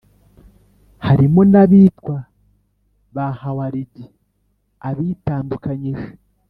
harimo 1.05 1.41
n’abitwa 1.51 2.17
ba 3.15 3.27
khawārij 3.37 3.93
(abitandukanyije) 4.89 6.07